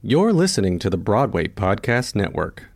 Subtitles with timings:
[0.00, 2.66] You're listening to the Broadway Podcast Network.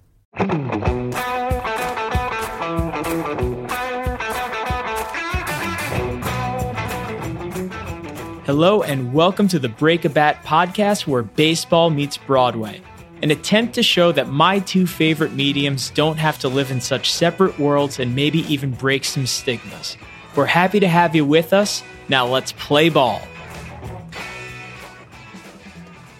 [8.45, 12.83] Hello, and welcome to the Break a Bat podcast where baseball meets Broadway.
[13.23, 17.13] An attempt to show that my two favorite mediums don't have to live in such
[17.13, 19.97] separate worlds and maybe even break some stigmas.
[20.35, 21.85] We're happy to have you with us.
[22.09, 23.23] Now let's play ball.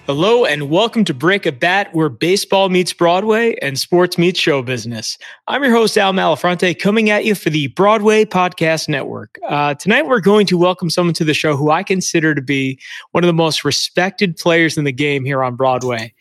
[0.07, 4.61] Hello and welcome to Break a Bat, where baseball meets Broadway and sports meets show
[4.61, 5.17] business.
[5.47, 9.39] I'm your host, Al Malafronte, coming at you for the Broadway Podcast Network.
[9.49, 12.81] Uh, tonight, we're going to welcome someone to the show who I consider to be
[13.13, 16.13] one of the most respected players in the game here on Broadway.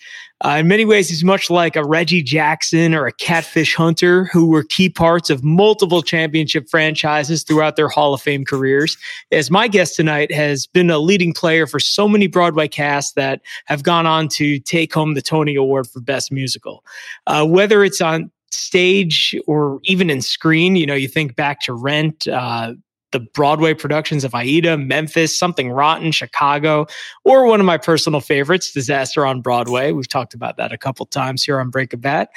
[0.43, 4.47] Uh, in many ways, he's much like a Reggie Jackson or a Catfish Hunter, who
[4.47, 8.97] were key parts of multiple championship franchises throughout their Hall of Fame careers.
[9.31, 13.41] As my guest tonight has been a leading player for so many Broadway casts that
[13.65, 16.83] have gone on to take home the Tony Award for Best Musical.
[17.27, 21.73] Uh, whether it's on stage or even in screen, you know, you think back to
[21.73, 22.73] Rent, uh,
[23.11, 26.87] the Broadway productions of Aida, Memphis, Something Rotten, Chicago,
[27.23, 29.91] or one of my personal favorites, Disaster on Broadway.
[29.91, 32.29] We've talked about that a couple times here on Break a Bat.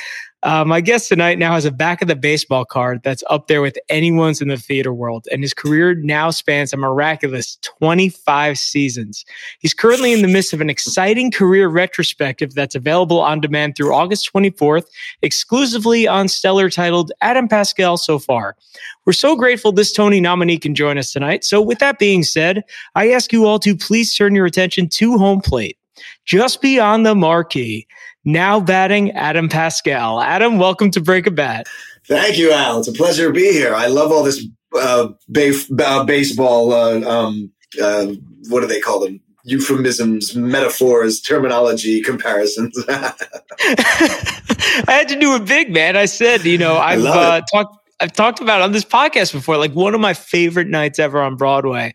[0.45, 3.63] Uh, my guest tonight now has a back of the baseball card that's up there
[3.63, 9.25] with anyone's in the theater world, and his career now spans a miraculous 25 seasons.
[9.61, 13.95] He's currently in the midst of an exciting career retrospective that's available on demand through
[13.95, 14.85] August 24th,
[15.23, 18.55] exclusively on Stellar titled Adam Pascal So Far.
[19.07, 21.45] We're so grateful this Tony nominee can join us tonight.
[21.45, 22.65] So, with that being said,
[22.95, 25.79] I ask you all to please turn your attention to home plate.
[26.27, 27.87] Just beyond the marquee,
[28.25, 30.21] now batting Adam Pascal.
[30.21, 31.67] Adam, welcome to Break a Bat.
[32.07, 32.79] Thank you, Al.
[32.79, 33.75] It's a pleasure to be here.
[33.75, 35.09] I love all this uh,
[35.79, 36.73] uh, baseball.
[36.73, 38.07] Uh, um, uh,
[38.49, 39.21] what do they call them?
[39.45, 42.73] Euphemisms, metaphors, terminology, comparisons.
[42.89, 43.15] I
[44.89, 45.97] had to do it big, man.
[45.97, 47.77] I said, you know, I've uh, talked.
[48.01, 49.57] I've talked about on this podcast before.
[49.57, 51.95] Like one of my favorite nights ever on Broadway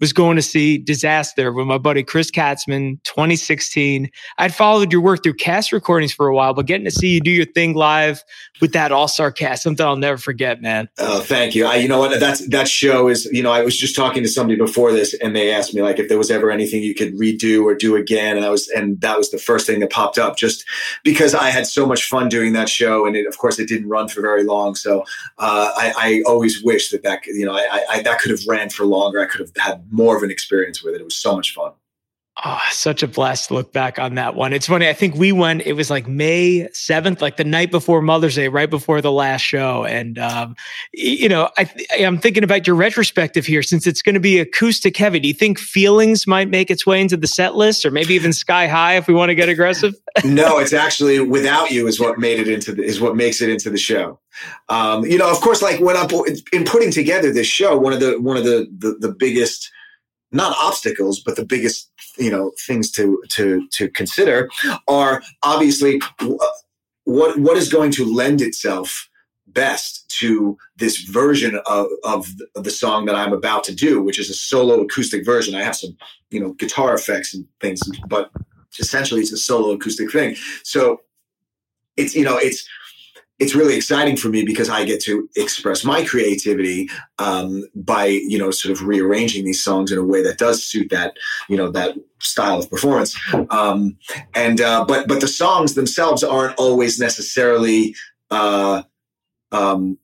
[0.00, 4.10] was going to see Disaster with my buddy Chris Katzman, 2016.
[4.38, 7.20] I'd followed your work through cast recordings for a while, but getting to see you
[7.20, 8.22] do your thing live
[8.60, 10.88] with that All Star cast, something I'll never forget, man.
[10.98, 11.66] Oh, thank you.
[11.66, 12.18] I, you know what?
[12.20, 13.26] That's that show is.
[13.26, 15.98] You know, I was just talking to somebody before this, and they asked me like
[15.98, 19.00] if there was ever anything you could redo or do again, and I was, and
[19.00, 20.64] that was the first thing that popped up, just
[21.02, 23.88] because I had so much fun doing that show, and it, of course, it didn't
[23.88, 24.74] run for very long.
[24.74, 25.00] So
[25.38, 28.70] uh, I, I, always wish that that you know I, I, that could have ran
[28.70, 29.20] for longer.
[29.20, 31.00] I could have had more of an experience with it.
[31.00, 31.72] It was so much fun.
[32.44, 34.52] Oh, such a blast to look back on that one.
[34.52, 34.88] It's funny.
[34.88, 38.46] I think we went, it was like May 7th, like the night before Mother's Day,
[38.46, 39.84] right before the last show.
[39.84, 40.54] And, um,
[40.92, 41.68] you know, I,
[41.98, 45.18] I'm thinking about your retrospective here since it's going to be acoustic heavy.
[45.18, 48.32] Do you think feelings might make its way into the set list or maybe even
[48.32, 49.96] sky high if we want to get aggressive?
[50.24, 53.48] no, it's actually without you is what made it into the, is what makes it
[53.48, 54.20] into the show.
[54.68, 56.08] Um, you know, of course, like when I'm
[56.52, 59.72] in putting together this show, one of the, one of the, the, the biggest,
[60.32, 64.48] not obstacles, but the biggest you know things to to to consider
[64.86, 66.36] are obviously uh,
[67.04, 69.08] what what is going to lend itself
[69.48, 74.30] best to this version of, of the song that I'm about to do, which is
[74.30, 75.54] a solo acoustic version.
[75.54, 75.96] I have some,
[76.30, 78.30] you know, guitar effects and things, but
[78.78, 80.36] essentially it's a solo acoustic thing.
[80.62, 81.00] So
[81.96, 82.68] it's, you know, it's,
[83.38, 88.38] it's really exciting for me because I get to express my creativity um, by you
[88.38, 91.16] know sort of rearranging these songs in a way that does suit that
[91.48, 93.16] you know that style of performance.
[93.50, 93.96] Um,
[94.34, 97.94] and uh, but but the songs themselves aren't always necessarily
[98.30, 98.82] uh,
[99.52, 99.98] um,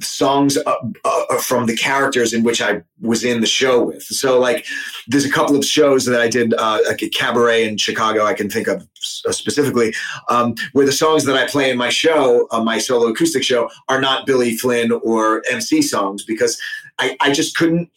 [0.00, 4.02] songs uh, uh, from the characters in which I was in the show with.
[4.02, 4.66] So like,
[5.08, 8.24] there's a couple of shows that I did, uh, like a cabaret in Chicago.
[8.24, 8.86] I can think of
[9.26, 9.94] uh, specifically
[10.28, 13.68] um, where the songs that I play in my show, uh, my solo acoustic show,
[13.88, 16.60] are not Billy Flynn or MC songs because
[16.98, 17.90] I, I just couldn't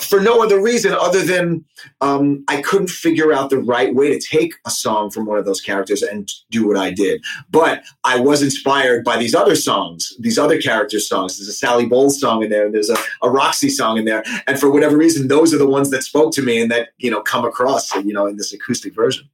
[0.00, 1.64] for no other reason other than
[2.00, 5.44] um, I couldn't figure out the right way to take a song from one of
[5.44, 7.22] those characters and do what I did.
[7.50, 11.38] But I was inspired by these other songs, these other characters' songs.
[11.38, 14.24] There's a Sally Bowles song in there, and there's a, a Roxy song in there,
[14.46, 17.10] and for whatever reason, those are the ones that spoke to me and that you
[17.10, 19.28] know come across, you know, in this acoustic version.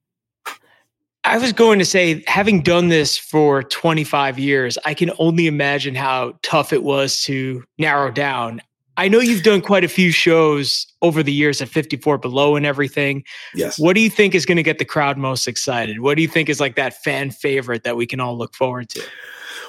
[1.26, 5.94] I was going to say, having done this for 25 years, I can only imagine
[5.94, 8.60] how tough it was to narrow down.
[8.96, 12.64] I know you've done quite a few shows over the years at 54 Below and
[12.64, 13.24] everything.
[13.54, 13.78] Yes.
[13.78, 16.00] What do you think is going to get the crowd most excited?
[16.00, 18.88] What do you think is like that fan favorite that we can all look forward
[18.90, 19.02] to?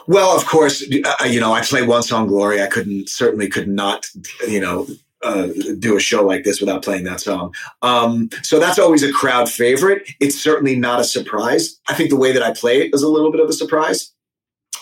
[0.08, 2.62] Well, of course, uh, you know, I play one song, Glory.
[2.62, 4.06] I couldn't, certainly could not,
[4.48, 4.88] you know,
[5.24, 5.48] uh,
[5.80, 7.54] do a show like this without playing that song.
[7.82, 10.08] Um, so that's always a crowd favorite.
[10.20, 11.80] It's certainly not a surprise.
[11.88, 14.12] I think the way that I play it is a little bit of a surprise.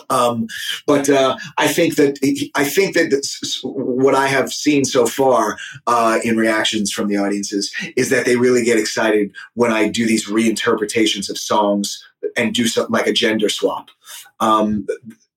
[0.10, 0.48] Um,
[0.86, 2.20] but uh, I think that
[2.56, 5.58] I think that what I have seen so far
[5.88, 10.06] uh, in reactions from the audiences is that they really get excited when I do
[10.06, 12.04] these reinterpretations of songs
[12.38, 13.90] and do something like a gender swap.
[14.40, 14.88] Um,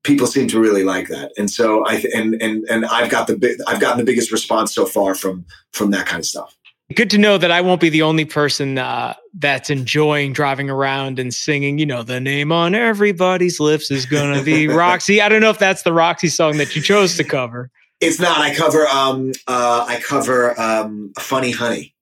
[0.02, 3.64] people seem to really like that, and so I and and and I've got the
[3.66, 6.55] I've gotten the biggest response so far from from that kind of stuff.
[6.94, 11.18] Good to know that I won't be the only person uh, that's enjoying driving around
[11.18, 11.78] and singing.
[11.78, 15.20] You know, the name on everybody's lips is gonna be Roxy.
[15.20, 17.70] I don't know if that's the Roxy song that you chose to cover.
[18.00, 18.38] It's not.
[18.38, 18.86] I cover.
[18.86, 21.96] Um, uh, I cover um, "Funny Honey."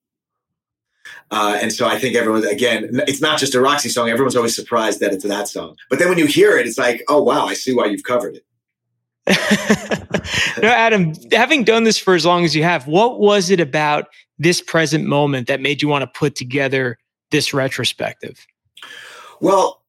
[1.31, 4.09] Uh, and so I think everyone, again, it's not just a Roxy song.
[4.09, 5.77] Everyone's always surprised that it's that song.
[5.91, 8.37] But then when you hear it, it's like, oh, wow, I see why you've covered
[8.37, 8.45] it.
[10.63, 14.07] no, Adam, having done this for as long as you have, what was it about
[14.39, 16.99] this present moment that made you want to put together
[17.31, 18.47] this retrospective?
[19.41, 19.83] Well,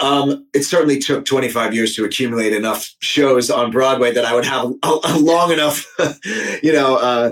[0.00, 4.44] um, it certainly took 25 years to accumulate enough shows on Broadway that I would
[4.44, 5.86] have a, a long enough,
[6.62, 7.30] you know, uh,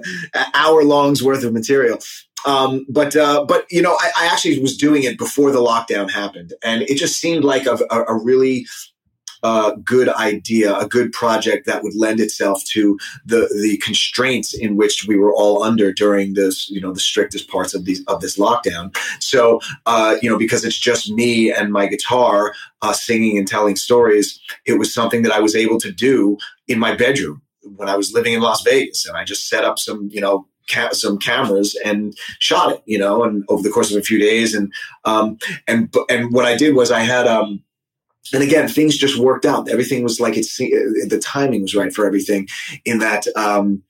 [0.54, 1.98] hour longs worth of material.
[2.46, 6.08] Um, but uh, but you know, I, I, actually was doing it before the lockdown
[6.08, 8.64] happened, and it just seemed like a, a, a really
[9.42, 14.76] uh, good idea, a good project that would lend itself to the the constraints in
[14.76, 18.20] which we were all under during this, you know, the strictest parts of these of
[18.20, 18.96] this lockdown.
[19.20, 23.76] So, uh, you know, because it's just me and my guitar uh, singing and telling
[23.76, 27.42] stories, it was something that I was able to do in my bedroom
[27.76, 30.46] when I was living in Las Vegas, and I just set up some, you know,
[30.70, 34.18] ca- some cameras and shot it, you know, and over the course of a few
[34.18, 34.54] days.
[34.54, 34.72] And,
[35.04, 37.62] um, and, and what I did was I had, um,
[38.32, 39.68] and again, things just worked out.
[39.68, 42.48] Everything was like it's the timing was right for everything.
[42.84, 43.82] In that, um,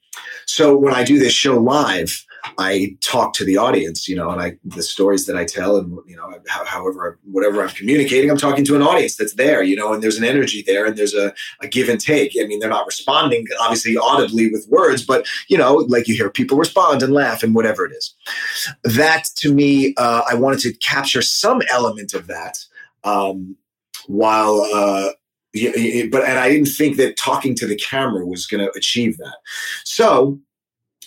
[0.47, 2.25] so when I do this show live,
[2.57, 5.99] I talk to the audience, you know, and I the stories that I tell, and
[6.07, 9.93] you know, however, whatever I'm communicating, I'm talking to an audience that's there, you know,
[9.93, 12.33] and there's an energy there, and there's a, a give and take.
[12.41, 16.31] I mean, they're not responding obviously audibly with words, but you know, like you hear
[16.31, 18.15] people respond and laugh and whatever it is.
[18.85, 22.59] That to me, uh, I wanted to capture some element of that,
[23.05, 23.57] um,
[24.09, 24.69] while.
[24.75, 25.11] Uh,
[26.11, 29.37] but and I didn't think that talking to the camera was going to achieve that.
[29.85, 30.39] So,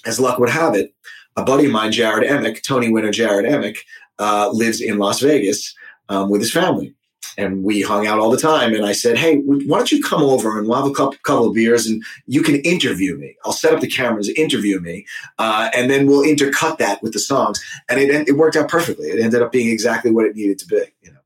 [0.05, 0.93] as luck would have it,
[1.35, 3.83] a buddy of mine, Jarrod Emick, Tony winner Jarrod Emick,
[4.19, 5.73] uh, lives in Las Vegas
[6.09, 6.93] um, with his family.
[7.37, 8.73] And we hung out all the time.
[8.73, 11.47] And I said, Hey, why don't you come over and we'll have a couple, couple
[11.47, 13.37] of beers and you can interview me.
[13.45, 15.05] I'll set up the cameras, interview me,
[15.39, 17.63] uh, and then we'll intercut that with the songs.
[17.89, 19.07] And it, it worked out perfectly.
[19.07, 20.83] It ended up being exactly what it needed to be.
[21.01, 21.20] You know.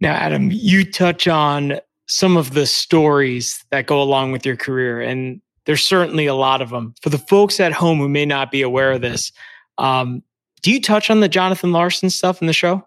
[0.00, 5.00] Now, Adam, you touch on some of the stories that go along with your career.
[5.00, 6.94] And there's certainly a lot of them.
[7.02, 9.32] For the folks at home who may not be aware of this,
[9.78, 10.22] um,
[10.62, 12.86] do you touch on the Jonathan Larson stuff in the show?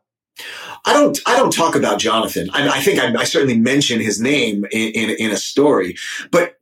[0.85, 1.19] I don't.
[1.25, 2.49] I don't talk about Jonathan.
[2.53, 5.97] I, I think I, I, certainly mention his name in, in, in a story,
[6.31, 6.55] but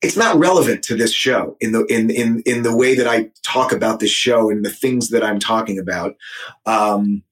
[0.00, 3.30] it's not relevant to this show in the in in in the way that I
[3.42, 6.16] talk about this show and the things that I'm talking about.
[6.64, 7.22] Um,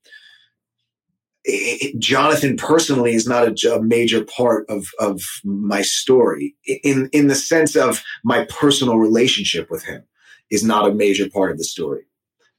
[1.99, 7.35] Jonathan personally is not a, a, major part of of my story in in the
[7.35, 10.02] sense of my personal relationship with him
[10.50, 12.05] is not a major part of the story.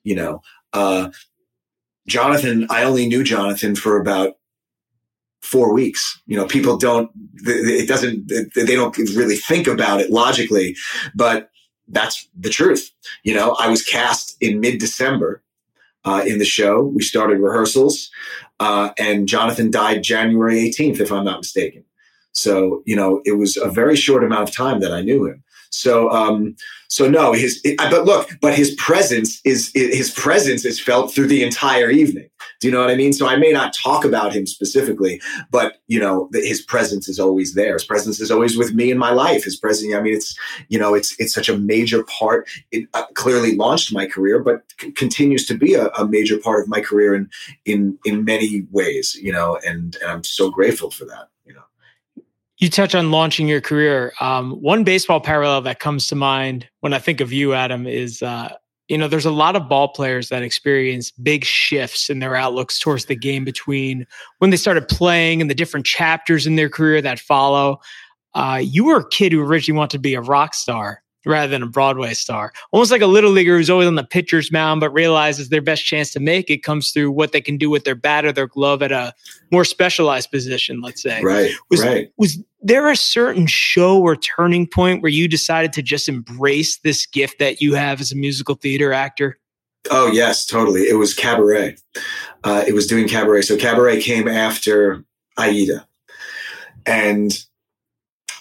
[0.03, 0.41] You know,
[0.73, 1.09] uh,
[2.07, 2.67] Jonathan.
[2.69, 4.35] I only knew Jonathan for about
[5.41, 6.21] four weeks.
[6.27, 7.09] You know, people don't.
[7.43, 8.27] It doesn't.
[8.55, 10.75] They don't really think about it logically,
[11.15, 11.49] but
[11.87, 12.91] that's the truth.
[13.23, 15.43] You know, I was cast in mid December
[16.03, 16.83] uh, in the show.
[16.83, 18.09] We started rehearsals,
[18.59, 21.83] uh, and Jonathan died January 18th, if I'm not mistaken.
[22.33, 25.43] So, you know, it was a very short amount of time that I knew him.
[25.75, 26.55] So, um,
[26.87, 31.27] so no, his, it, but look, but his presence is, his presence is felt through
[31.27, 32.29] the entire evening.
[32.61, 33.11] Do you know what I mean?
[33.11, 37.55] So I may not talk about him specifically, but you know, his presence is always
[37.55, 37.73] there.
[37.73, 39.43] His presence is always with me in my life.
[39.43, 40.37] His presence, I mean, it's,
[40.69, 42.47] you know, it's, it's such a major part.
[42.71, 46.61] It uh, clearly launched my career, but c- continues to be a, a, major part
[46.61, 47.29] of my career in,
[47.65, 51.27] in, in many ways, you know, and, and I'm so grateful for that
[52.57, 54.13] you touch on launching your career.
[54.19, 58.21] Um, one baseball parallel that comes to mind when I think of you, Adam, is
[58.21, 58.53] uh,
[58.87, 62.79] you know there's a lot of ball players that experience big shifts in their outlooks
[62.79, 64.05] towards the game between
[64.39, 67.79] when they started playing and the different chapters in their career that follow.
[68.33, 71.63] Uh, you were a kid who originally wanted to be a rock star, rather than
[71.63, 72.53] a Broadway star.
[72.71, 75.85] Almost like a little leaguer who's always on the pitcher's mound, but realizes their best
[75.85, 78.47] chance to make it comes through what they can do with their bat or their
[78.47, 79.13] glove at a
[79.51, 81.21] more specialized position, let's say.
[81.21, 81.51] Right.
[81.69, 82.11] Was, right.
[82.17, 87.05] Was there a certain show or turning point where you decided to just embrace this
[87.05, 89.37] gift that you have as a musical theater actor?
[89.91, 90.81] Oh, yes, totally.
[90.81, 91.77] It was cabaret.
[92.43, 93.43] Uh, it was doing cabaret.
[93.43, 95.03] So cabaret came after
[95.37, 95.87] Aida.
[96.85, 97.37] And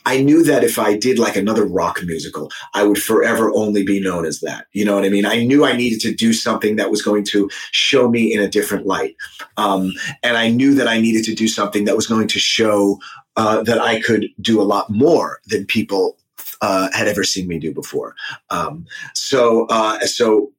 [0.05, 4.01] I knew that if I did like another rock musical, I would forever only be
[4.01, 4.67] known as that.
[4.73, 5.27] You know what I mean?
[5.27, 8.49] I knew I needed to do something that was going to show me in a
[8.49, 9.17] different light.
[9.57, 9.93] Um,
[10.23, 13.01] and I knew that I needed to do something that was going to show
[13.37, 16.19] uh, that I could do a lot more than people
[16.61, 18.15] uh, had ever seen me do before.
[18.51, 20.53] Um, so, uh, so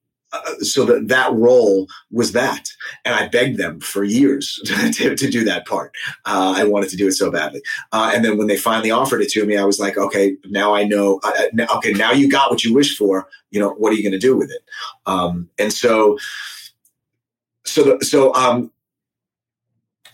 [0.45, 2.69] uh, so that that role was that,
[3.03, 5.93] and I begged them for years to, to do that part.
[6.25, 7.61] Uh, I wanted to do it so badly,
[7.91, 10.73] uh, and then when they finally offered it to me, I was like, okay, now
[10.73, 11.19] I know.
[11.23, 13.27] Uh, uh, okay, now you got what you wished for.
[13.51, 14.63] You know, what are you going to do with it?
[15.05, 16.17] Um, and so,
[17.65, 18.71] so the, so um,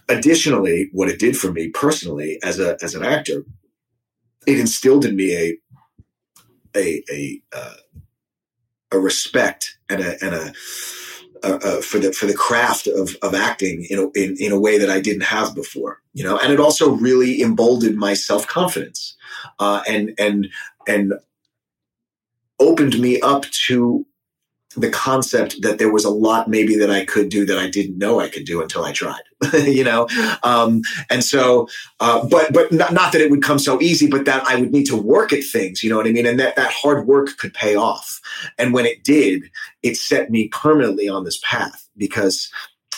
[0.10, 3.46] additionally, what it did for me personally as a as an actor,
[4.48, 5.58] it instilled in me a
[6.75, 7.42] a a
[8.91, 14.00] a respect and a and a, for the for the craft of of acting in
[14.00, 16.91] a, in in a way that I didn't have before, you know, and it also
[16.91, 19.15] really emboldened my self confidence,
[19.60, 20.50] uh, and and
[20.88, 21.13] and
[22.60, 24.05] opened me up to
[24.75, 27.98] the concept that there was a lot maybe that I could do that I didn't
[27.98, 29.22] know I could do until I tried,
[29.54, 30.08] you know?
[30.44, 31.68] Um, and so,
[32.00, 34.72] uh, but, but not, not, that it would come so easy, but that I would
[34.72, 36.25] need to work at things, you know what I mean?
[36.25, 38.22] And that, that hard work could pay off.
[38.58, 39.50] And when it did,
[39.84, 42.50] it set me permanently on this path because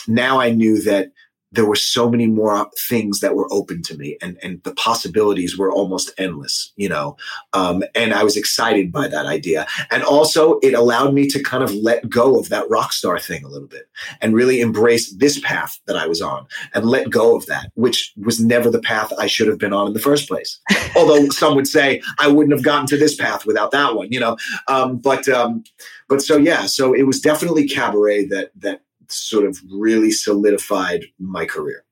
[0.06, 1.10] now I knew that
[1.54, 5.56] there were so many more things that were open to me and, and the possibilities
[5.56, 7.16] were almost endless, you know?
[7.52, 9.66] Um, and I was excited by that idea.
[9.90, 13.44] And also it allowed me to kind of let go of that rock star thing
[13.44, 13.88] a little bit
[14.20, 18.12] and really embrace this path that I was on and let go of that, which
[18.16, 20.60] was never the path I should have been on in the first place.
[20.96, 24.18] Although some would say I wouldn't have gotten to this path without that one, you
[24.18, 24.36] know?
[24.66, 25.62] Um, but, um,
[26.08, 31.44] but so yeah, so it was definitely cabaret that, that sort of really solidified my
[31.46, 31.84] career.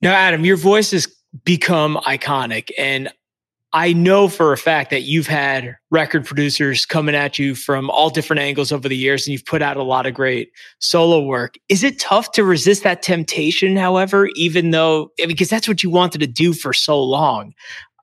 [0.00, 1.06] Now, Adam, your voice has
[1.44, 2.70] become iconic.
[2.76, 3.10] And
[3.74, 8.10] I know for a fact that you've had record producers coming at you from all
[8.10, 10.50] different angles over the years, and you've put out a lot of great
[10.80, 11.54] solo work.
[11.70, 16.18] Is it tough to resist that temptation, however, even though, because that's what you wanted
[16.20, 17.54] to do for so long?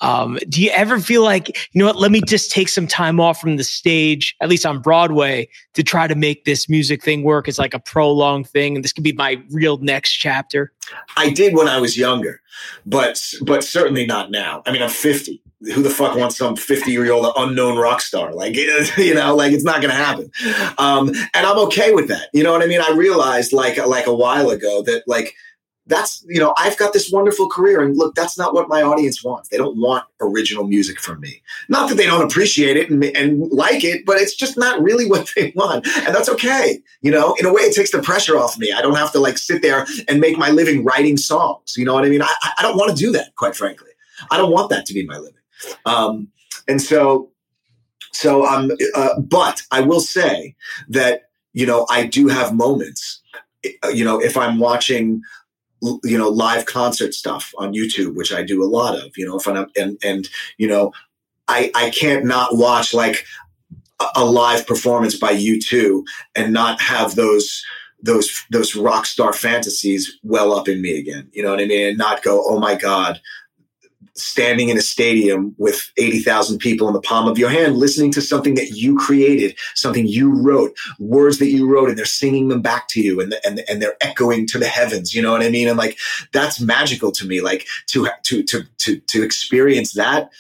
[0.02, 3.20] Um, do you ever feel like, you know what, let me just take some time
[3.20, 7.24] off from the stage, at least on Broadway, to try to make this music thing
[7.24, 8.76] work as like a prolonged thing?
[8.76, 10.72] And this could be my real next chapter?
[11.18, 12.42] I did when I was younger,
[12.86, 14.64] but but certainly not now.
[14.66, 15.42] I mean, I'm 50.
[15.76, 18.34] Who the fuck wants some 50 year old unknown rock star?
[18.34, 18.56] Like,
[18.98, 20.32] you know, like it's not going to happen.
[20.78, 22.30] Um, and I'm okay with that.
[22.34, 22.80] You know what I mean?
[22.80, 25.36] I realized like like a while ago that like
[25.90, 29.24] that's you know i've got this wonderful career and look that's not what my audience
[29.24, 29.50] wants.
[29.50, 31.42] They don't want original music from me.
[31.68, 35.06] Not that they don't appreciate it and, and like it but it's just not really
[35.10, 35.88] what they want.
[35.88, 36.82] And that's okay.
[37.02, 38.72] You know in a way it takes the pressure off me.
[38.72, 41.76] I don't have to like sit there and make my living writing songs.
[41.76, 42.22] You know what i mean?
[42.22, 43.90] I, I don't want to do that quite frankly.
[44.32, 45.34] I don't want that to be my living.
[45.86, 46.30] Um,
[46.68, 47.32] and so
[48.12, 50.56] so um uh, but i will say
[50.88, 53.22] that you know i do have moments
[53.94, 55.22] you know if i'm watching
[55.82, 59.18] you know live concert stuff on YouTube, which I do a lot of.
[59.18, 60.92] You know, if I'm and and you know,
[61.48, 63.26] I I can't not watch like
[64.16, 66.04] a, live performance by U2
[66.36, 67.64] and not have those
[68.02, 71.30] those those rock star fantasies well up in me again.
[71.34, 71.88] You know what I mean?
[71.88, 73.20] And not go, oh my god,
[74.16, 78.22] standing in a stadium with 80,000 people in the palm of your hand, listening to
[78.22, 82.62] something that you created, something you wrote, words that you wrote, and they're singing them
[82.62, 85.14] back to you and, and, and they're echoing to the heavens.
[85.14, 85.68] You know what I mean?
[85.68, 85.98] And like,
[86.32, 87.42] that's magical to me.
[87.42, 90.32] Like to, to, to, to, to experience that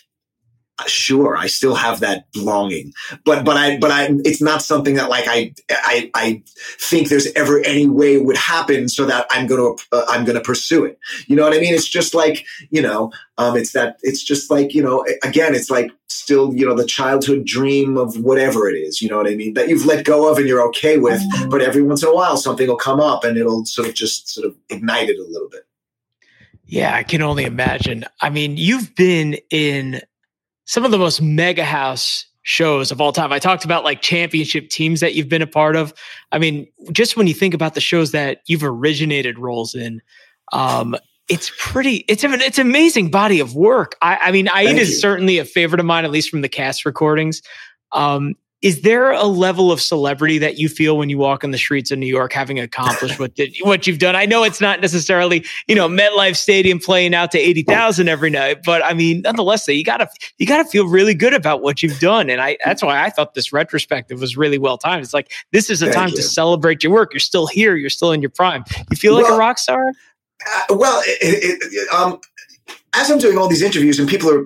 [0.87, 2.93] sure i still have that longing
[3.25, 6.43] but but i but i it's not something that like i i i
[6.79, 10.25] think there's ever any way it would happen so that i'm going to uh, i'm
[10.25, 10.99] going to pursue it.
[11.27, 11.73] You know what i mean?
[11.73, 15.69] It's just like you know um it's that it's just like you know again it's
[15.69, 19.35] like still you know the childhood dream of whatever it is you know what i
[19.35, 22.15] mean that you've let go of and you're okay with but every once in a
[22.15, 25.31] while something will come up and it'll sort of just sort of ignite it a
[25.31, 25.65] little bit.
[26.65, 28.05] Yeah, I can only imagine.
[28.21, 30.01] I mean, you've been in
[30.69, 33.33] some of the most mega house shows of all time.
[33.33, 35.95] I talked about like championship teams that you've been a part of.
[36.31, 39.99] I mean, just when you think about the shows that you've originated roles in,
[40.53, 40.95] um,
[41.27, 45.37] it's pretty it's an it's amazing body of work i, I mean aida is certainly
[45.37, 47.43] a favorite of mine at least from the cast recordings
[47.91, 51.57] um, is there a level of celebrity that you feel when you walk in the
[51.57, 54.15] streets of New York having accomplished what did, what you've done?
[54.15, 58.59] I know it's not necessarily, you know, MetLife Stadium playing out to 80,000 every night,
[58.65, 61.81] but I mean, nonetheless, you got to you got to feel really good about what
[61.81, 65.03] you've done and I that's why I thought this retrospective was really well timed.
[65.03, 66.15] It's like this is a Thank time you.
[66.17, 67.13] to celebrate your work.
[67.13, 68.65] You're still here, you're still in your prime.
[68.91, 69.85] You feel well, like a rock star?
[70.45, 72.19] Uh, well, it, it, um,
[72.93, 74.45] as I'm doing all these interviews and people are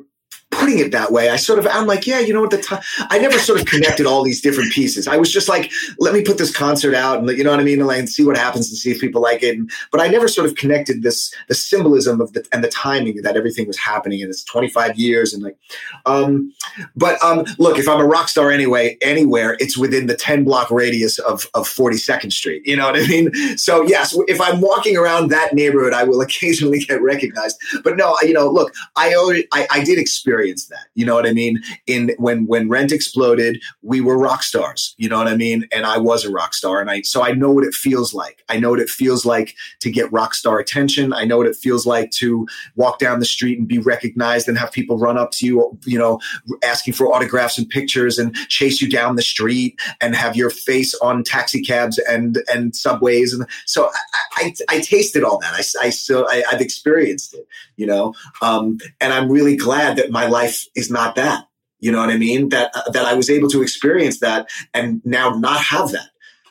[0.53, 2.51] putting it that way, I sort of, I'm like, yeah, you know what?
[2.51, 5.07] The time I never sort of connected all these different pieces.
[5.07, 7.63] I was just like, let me put this concert out and you know what I
[7.63, 9.57] mean, and, like, and see what happens and see if people like it.
[9.57, 13.22] And, but I never sort of connected this the symbolism of the and the timing
[13.22, 14.22] that everything was happening.
[14.22, 15.57] And it's 25 years and like,
[16.05, 16.53] um,
[16.95, 20.69] but um, look, if I'm a rock star anyway, anywhere, it's within the 10 block
[20.69, 22.65] radius of of 42nd Street.
[22.65, 23.57] You know what I mean?
[23.57, 27.60] So yes, if I'm walking around that neighborhood, I will occasionally get recognized.
[27.83, 30.88] But no, you know, look, I already, I, I did experience experienced that.
[30.96, 31.62] You know what I mean?
[31.88, 34.96] In when when rent exploded, we were rock stars.
[34.98, 35.68] You know what I mean?
[35.72, 38.44] And I was a rock star, and I so I know what it feels like.
[38.50, 41.14] I know what it feels like to get rock star attention.
[41.14, 44.58] I know what it feels like to walk down the street and be recognized and
[44.58, 46.20] have people run up to you, you know,
[46.64, 50.94] asking for autographs and pictures and chase you down the street and have your face
[50.96, 53.34] on taxi cabs and and subways.
[53.34, 53.90] And so
[54.36, 55.54] I, I, I tasted all that.
[55.54, 57.48] I, I still I, have experienced it.
[57.76, 61.46] You know, um, and I'm really glad that my life is not that.
[61.80, 62.50] You know what I mean?
[62.50, 66.10] That uh, that I was able to experience that and now not have that.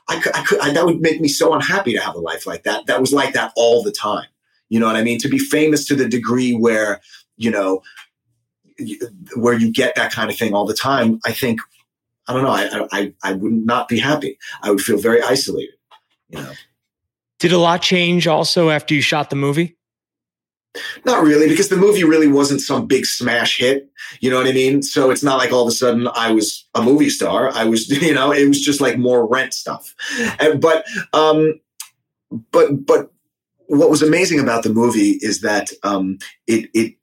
[0.09, 2.47] I could, I could I, that would make me so unhappy to have a life
[2.47, 2.87] like that.
[2.87, 4.27] That was like that all the time.
[4.69, 5.19] You know what I mean?
[5.21, 7.01] To be famous to the degree where
[7.37, 7.83] you know
[9.37, 11.19] where you get that kind of thing all the time.
[11.25, 11.61] I think
[12.29, 12.51] I don't know.
[12.51, 14.39] I I I would not be happy.
[14.62, 15.75] I would feel very isolated.
[16.29, 16.53] You know.
[17.39, 19.77] Did a lot change also after you shot the movie?
[21.05, 23.91] Not really, because the movie really wasn't some big smash hit.
[24.21, 24.83] You know what I mean?
[24.83, 27.50] So it's not like all of a sudden I was a movie star.
[27.52, 29.95] I was, you know, it was just like more rent stuff.
[30.41, 31.61] And, but, um,
[32.50, 33.12] but, but
[33.67, 36.95] what was amazing about the movie is that, um, it, it,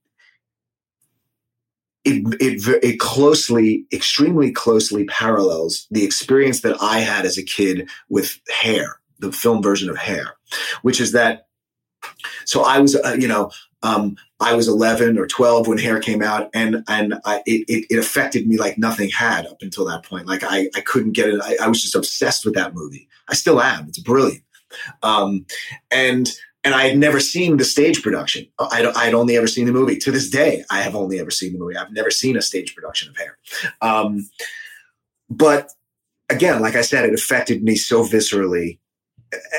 [2.05, 7.88] it, it, it closely, extremely closely parallels the experience that I had as a kid
[8.07, 10.33] with Hair, the film version of Hair,
[10.81, 11.48] which is that
[12.45, 13.51] so I was, uh, you know,
[13.83, 17.99] um, I was 11 or 12 when Hair came out, and and I, it, it
[17.99, 20.27] affected me like nothing had up until that point.
[20.27, 21.41] Like I, I couldn't get it.
[21.43, 23.07] I, I was just obsessed with that movie.
[23.27, 23.88] I still am.
[23.88, 24.43] It's brilliant.
[25.03, 25.45] Um,
[25.91, 26.29] and
[26.63, 28.47] and I had never seen the stage production.
[28.59, 29.97] I'd, I'd, only ever seen the movie.
[29.97, 31.77] To this day, I have only ever seen the movie.
[31.77, 33.38] I've never seen a stage production of Hair.
[33.81, 34.29] Um,
[35.29, 35.71] but
[36.29, 38.79] again, like I said, it affected me so viscerally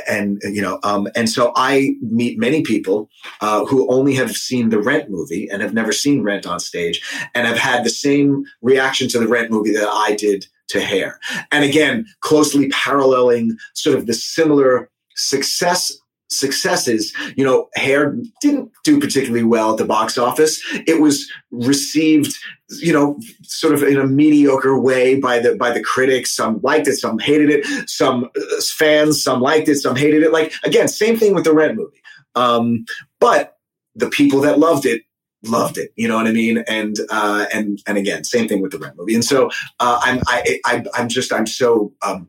[0.08, 3.08] and you know um, and so i meet many people
[3.40, 7.02] uh, who only have seen the rent movie and have never seen rent on stage
[7.34, 11.18] and have had the same reaction to the rent movie that i did to hair
[11.52, 18.98] and again closely paralleling sort of the similar success successes, you know, Hair didn't do
[19.00, 20.62] particularly well at the box office.
[20.86, 22.34] It was received,
[22.78, 26.32] you know, sort of in a mediocre way by the by the critics.
[26.32, 27.88] Some liked it, some hated it.
[27.88, 30.32] Some uh, fans, some liked it, some hated it.
[30.32, 32.00] Like again, same thing with the Rent movie.
[32.34, 32.84] Um,
[33.18, 33.58] but
[33.94, 35.02] the people that loved it
[35.42, 35.92] loved it.
[35.96, 36.58] You know what I mean?
[36.68, 39.14] And uh, and and again, same thing with the Rent movie.
[39.14, 42.28] And so uh, I'm I, I I'm just I'm so um,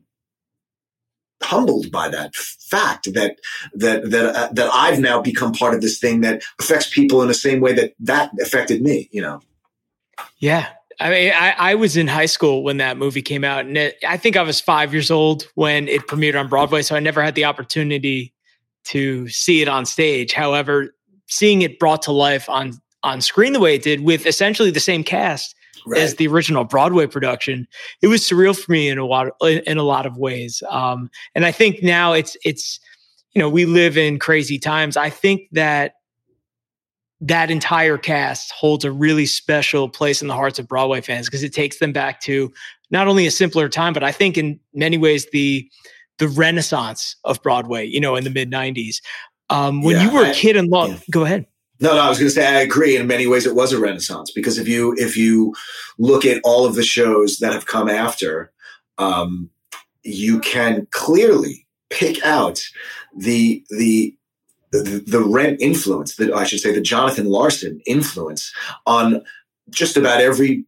[1.42, 3.38] humbled by that fact that
[3.74, 7.28] that that uh, that I've now become part of this thing that affects people in
[7.28, 9.08] the same way that that affected me.
[9.12, 9.40] You know.
[10.42, 10.68] Yeah.
[11.00, 13.96] I mean, I, I was in high school when that movie came out, and it,
[14.06, 16.82] I think I was five years old when it premiered on Broadway.
[16.82, 18.34] So I never had the opportunity
[18.86, 20.32] to see it on stage.
[20.32, 20.94] However,
[21.28, 22.74] seeing it brought to life on
[23.04, 25.54] on screen the way it did, with essentially the same cast,
[25.86, 26.00] right.
[26.00, 27.66] as the original Broadway production.
[28.00, 30.62] It was surreal for me in a lot of, in a lot of ways.
[30.68, 32.80] Um, and I think now it's it's
[33.32, 34.96] you know we live in crazy times.
[34.96, 35.94] I think that
[37.22, 41.44] that entire cast holds a really special place in the hearts of Broadway fans because
[41.44, 42.52] it takes them back to
[42.90, 45.68] not only a simpler time, but I think in many ways the
[46.18, 47.86] the renaissance of Broadway.
[47.86, 48.96] You know, in the mid '90s.
[49.50, 50.98] Um, when yeah, you were a kid and long, yeah.
[51.10, 51.46] go ahead.
[51.80, 52.96] No, no, I was going to say I agree.
[52.96, 55.54] In many ways, it was a renaissance because if you if you
[55.98, 58.52] look at all of the shows that have come after,
[58.98, 59.48] um,
[60.02, 62.62] you can clearly pick out
[63.16, 64.16] the the
[64.72, 68.52] the, rent influence, that I should say, the Jonathan Larson influence
[68.86, 69.22] on
[69.70, 70.64] just about every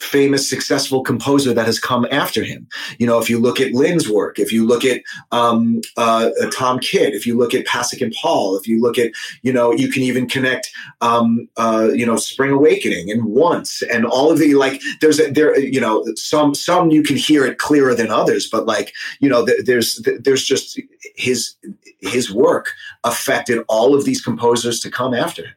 [0.00, 2.66] famous, successful composer that has come after him.
[2.98, 6.50] You know, if you look at Lin's work, if you look at um, uh, uh,
[6.50, 9.72] Tom Kitt, if you look at Pasek and Paul, if you look at, you know,
[9.72, 14.38] you can even connect, um, uh, you know, Spring Awakening and Once and all of
[14.38, 14.82] the like.
[15.00, 18.66] There's a, there, you know, some some you can hear it clearer than others, but
[18.66, 20.78] like, you know, th- there's th- there's just
[21.16, 21.56] his
[22.00, 22.72] his work
[23.04, 25.54] affected all of these composers to come after him.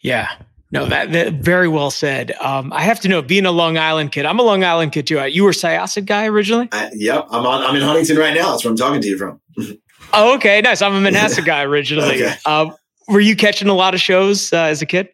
[0.00, 0.28] Yeah,
[0.72, 2.32] no, that, that, very well said.
[2.40, 5.06] Um, I have to know, being a Long Island kid, I'm a Long Island kid
[5.06, 5.18] too.
[5.18, 6.68] Uh, you were Syosset guy originally?
[6.70, 7.62] Uh, yep, I'm on.
[7.62, 8.52] I'm in Huntington right now.
[8.52, 9.40] That's where I'm talking to you from.
[10.12, 10.80] oh, okay, nice.
[10.80, 12.22] I'm a Manhasset guy originally.
[12.24, 12.36] okay.
[12.46, 12.70] uh,
[13.08, 15.08] were you catching a lot of shows uh, as a kid?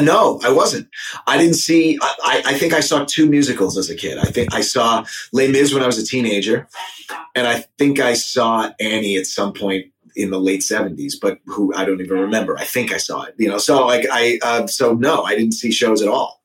[0.00, 0.88] No, I wasn't.
[1.26, 1.98] I didn't see.
[2.02, 4.18] I, I, think I saw two musicals as a kid.
[4.18, 6.66] I think I saw Les Mis when I was a teenager,
[7.36, 11.72] and I think I saw Annie at some point in the late seventies, but who
[11.74, 12.58] I don't even remember.
[12.58, 13.58] I think I saw it, you know.
[13.58, 16.42] So like I, uh, so no, I didn't see shows at all.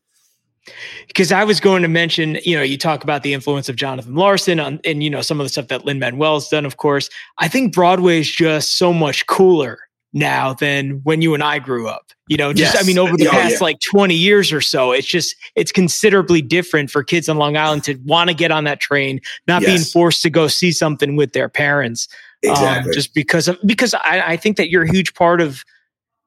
[1.07, 4.13] Because I was going to mention, you know, you talk about the influence of Jonathan
[4.13, 6.65] Larson on, and you know some of the stuff that Lin Manuel's done.
[6.65, 7.09] Of course,
[7.39, 9.79] I think Broadway is just so much cooler
[10.13, 12.12] now than when you and I grew up.
[12.28, 12.84] You know, just yes.
[12.84, 13.60] I mean, over the oh, past yeah.
[13.62, 17.84] like 20 years or so, it's just it's considerably different for kids on Long Island
[17.86, 19.72] to want to get on that train, not yes.
[19.72, 22.08] being forced to go see something with their parents.
[22.45, 22.89] Um, exactly.
[22.89, 25.63] Um, just because of because I, I think that you're a huge part of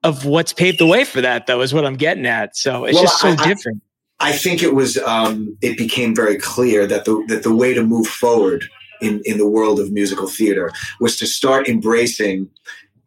[0.04, 2.56] of what's paved the way for that, though, is what I'm getting at.
[2.56, 3.82] So it's well, just so I, different.
[4.18, 7.74] I, I think it was um, it became very clear that the that the way
[7.74, 8.64] to move forward
[9.00, 12.48] in in the world of musical theater was to start embracing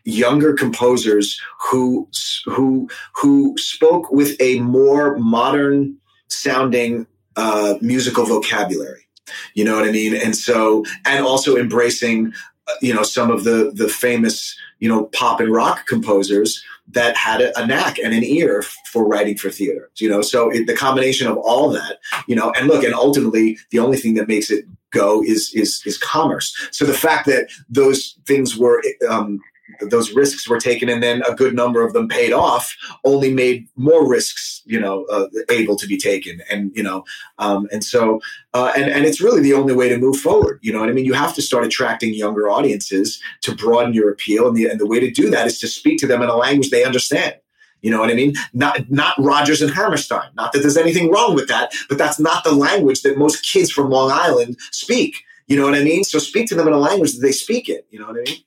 [0.06, 2.08] younger composers who
[2.46, 9.08] who who spoke with a more modern sounding uh, musical vocabulary.
[9.56, 10.16] You know what I mean?
[10.16, 12.34] And so, and also embracing
[12.82, 17.42] you know some of the the famous you know pop and rock composers that had
[17.42, 20.76] a, a knack and an ear for writing for theater you know so it, the
[20.76, 24.50] combination of all that you know and look and ultimately the only thing that makes
[24.50, 29.40] it go is is is commerce so the fact that those things were um,
[29.82, 33.68] those risks were taken and then a good number of them paid off only made
[33.76, 37.04] more risks you know uh, able to be taken and you know
[37.40, 38.20] um, and so
[38.54, 40.92] uh, and and it's really the only way to move forward you know what i
[40.92, 44.80] mean you have to start attracting younger audiences to broaden your appeal and the, and
[44.80, 47.36] the way to do that is to speak to them in a language they understand
[47.82, 48.34] you know what I mean?
[48.52, 50.32] Not not Rodgers and Hammerstein.
[50.36, 53.70] Not that there's anything wrong with that, but that's not the language that most kids
[53.70, 55.24] from Long Island speak.
[55.46, 56.04] You know what I mean?
[56.04, 57.86] So speak to them in a language that they speak it.
[57.92, 58.40] You know what I mean?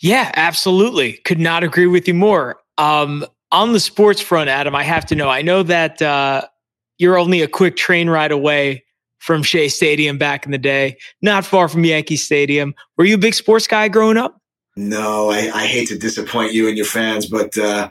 [0.00, 1.14] Yeah, absolutely.
[1.24, 2.58] Could not agree with you more.
[2.78, 5.28] Um, on the sports front, Adam, I have to know.
[5.28, 6.42] I know that uh,
[6.98, 8.84] you're only a quick train ride away
[9.18, 12.74] from Shea Stadium back in the day, not far from Yankee Stadium.
[12.98, 14.38] Were you a big sports guy growing up?
[14.76, 17.90] No, I, I, hate to disappoint you and your fans, but uh,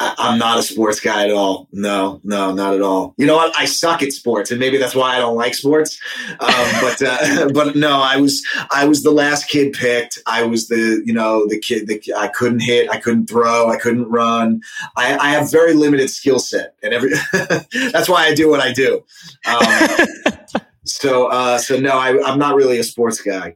[0.00, 1.68] I, am not a sports guy at all.
[1.70, 3.14] No, no, not at all.
[3.16, 3.56] You know what?
[3.56, 5.96] I suck at sports, and maybe that's why I don't like sports.
[6.28, 6.38] Um,
[6.80, 10.18] but uh, but no, I was I was the last kid picked.
[10.26, 13.76] I was the you know the kid that I couldn't hit, I couldn't throw, I
[13.76, 14.60] couldn't run.
[14.96, 17.12] I, I have very limited skill set, and every
[17.92, 19.04] that's why I do what I do.
[19.46, 20.06] Um,
[20.84, 23.54] so uh, so no, I, I'm not really a sports guy.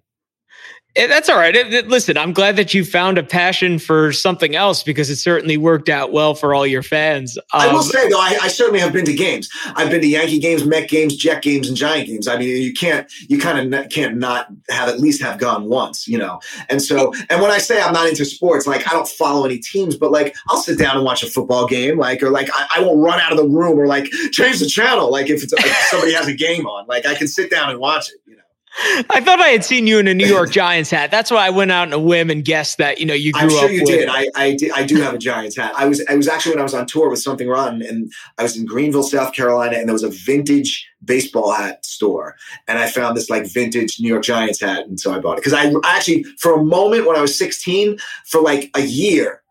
[0.98, 1.54] Eh, that's all right.
[1.54, 5.16] It, it, listen, I'm glad that you found a passion for something else because it
[5.16, 7.38] certainly worked out well for all your fans.
[7.38, 9.48] Um, I will um, say though, I, I, certainly have been to games.
[9.76, 12.26] I've been to Yankee games, Met games, Jet games, and Giant games.
[12.26, 16.08] I mean, you can't, you kind of can't not have at least have gone once,
[16.08, 16.40] you know.
[16.68, 19.58] And so, and when I say I'm not into sports, like I don't follow any
[19.58, 22.78] teams, but like I'll sit down and watch a football game, like or like I,
[22.78, 25.52] I won't run out of the room or like change the channel, like if it's
[25.52, 28.16] like somebody has a game on, like I can sit down and watch it.
[29.10, 31.10] I thought I had seen you in a New York Giants hat.
[31.10, 33.42] That's why I went out on a whim and guessed that you know you grew
[33.42, 33.70] I'm sure up.
[33.70, 33.88] you with.
[33.88, 34.08] did.
[34.08, 34.70] I, I did.
[34.72, 35.72] I do have a Giants hat.
[35.76, 36.04] I was.
[36.08, 38.66] I was actually when I was on tour with Something Rotten, and I was in
[38.66, 43.30] Greenville, South Carolina, and there was a vintage baseball hat store, and I found this
[43.30, 46.54] like vintage New York Giants hat, and so I bought it because I actually for
[46.54, 49.42] a moment when I was 16, for like a year,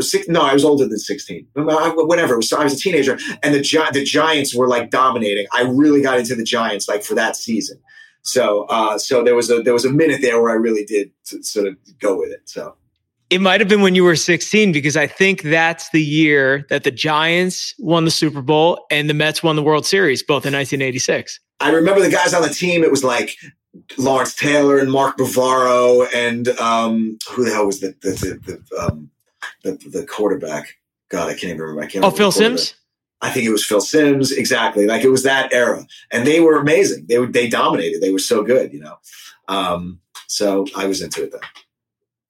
[0.00, 1.48] Six, no, I was older than 16.
[1.54, 2.36] Whatever.
[2.36, 5.46] Was, I was a teenager, and the the Giants were like dominating.
[5.52, 7.78] I really got into the Giants like for that season.
[8.22, 11.10] So, uh, so there was a there was a minute there where I really did
[11.24, 12.42] sort of go with it.
[12.44, 12.76] So
[13.30, 16.84] it might have been when you were 16 because I think that's the year that
[16.84, 20.52] the Giants won the Super Bowl and the Mets won the World Series, both in
[20.52, 21.40] 1986.
[21.60, 22.84] I remember the guys on the team.
[22.84, 23.36] It was like
[23.96, 28.80] Lawrence Taylor and Mark Bavaro and um, who the hell was the the the, the,
[28.80, 29.10] um,
[29.62, 30.76] the, the quarterback?
[31.08, 31.82] God, I can't even remember.
[31.82, 32.04] I can't.
[32.04, 32.74] Oh, Phil Simms.
[33.22, 34.86] I think it was Phil Simms, exactly.
[34.86, 37.06] Like it was that era, and they were amazing.
[37.08, 38.02] They were they dominated.
[38.02, 38.98] They were so good, you know.
[39.48, 41.40] Um, so I was into it then.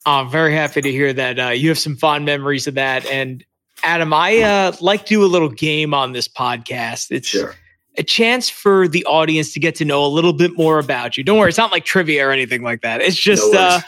[0.04, 3.06] I'm very happy to hear that uh, you have some fond memories of that.
[3.06, 3.44] And
[3.84, 7.10] Adam, I uh, like to do a little game on this podcast.
[7.10, 7.54] It's sure.
[7.96, 11.24] a chance for the audience to get to know a little bit more about you.
[11.24, 13.00] Don't worry, it's not like trivia or anything like that.
[13.00, 13.80] It's just, No uh.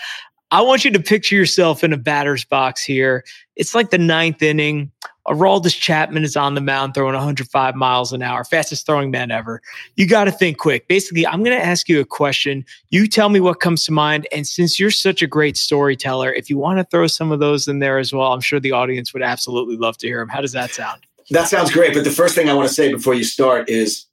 [0.51, 3.25] I want you to picture yourself in a batter's box here.
[3.57, 4.93] It's like the ninth inning.
[5.27, 9.63] Aroldis Chapman is on the mound throwing 105 miles an hour, fastest throwing man ever.
[9.97, 10.87] You got to think quick.
[10.87, 12.65] Basically, I'm going to ask you a question.
[12.91, 14.27] You tell me what comes to mind.
[14.33, 17.69] And since you're such a great storyteller, if you want to throw some of those
[17.69, 20.29] in there as well, I'm sure the audience would absolutely love to hear them.
[20.29, 21.03] How does that sound?
[21.31, 21.95] That sounds great.
[21.95, 24.07] But the first thing I want to say before you start is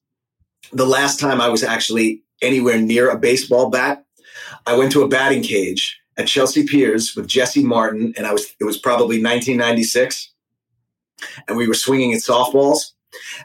[0.71, 4.06] the last time I was actually anywhere near a baseball bat,
[4.65, 8.54] I went to a batting cage at Chelsea Piers with Jesse Martin, and I was
[8.60, 10.30] it was probably 1996,
[11.47, 12.91] and we were swinging at softballs,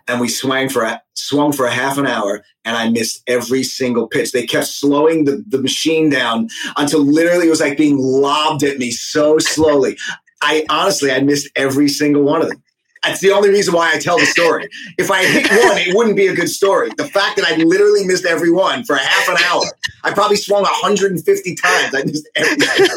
[0.09, 3.63] and we swung for a, swung for a half an hour, and I missed every
[3.63, 4.33] single pitch.
[4.33, 8.79] They kept slowing the, the machine down until literally it was like being lobbed at
[8.79, 9.97] me so slowly.
[10.43, 12.63] I honestly I missed every single one of them.
[13.03, 14.69] That's the only reason why I tell the story.
[14.99, 16.91] If I hit one, it wouldn't be a good story.
[16.97, 19.63] The fact that I literally missed every one for a half an hour,
[20.03, 21.95] I probably swung 150 times.
[21.95, 22.89] I missed every.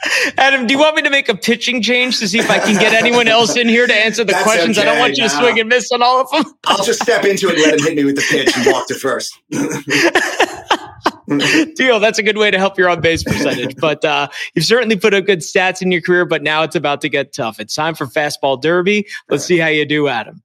[0.38, 2.74] Adam, do you want me to make a pitching change to see if I can
[2.74, 4.78] get anyone else in here to answer the That's questions?
[4.78, 6.44] I don't want you to swing and miss on all of them.
[6.66, 8.86] I'll just step into it and let him hit me with the pitch and walk
[8.88, 9.38] to first.
[11.76, 11.98] Deal.
[11.98, 13.76] That's a good way to help your on base percentage.
[13.76, 17.00] But uh, you've certainly put up good stats in your career, but now it's about
[17.00, 17.58] to get tough.
[17.58, 19.06] It's time for fastball derby.
[19.28, 20.42] Let's see how you do, Adam.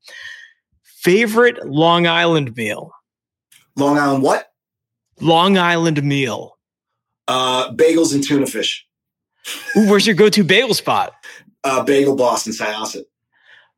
[0.83, 2.91] Favorite Long Island meal?
[3.75, 4.51] Long Island, what?
[5.19, 6.57] Long Island meal.
[7.27, 8.85] Uh, bagels and tuna fish.
[9.77, 11.13] Ooh, where's your go-to bagel spot?
[11.63, 13.03] Uh, bagel Boston Syosset.